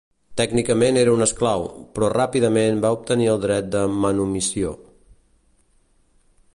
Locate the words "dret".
3.47-3.69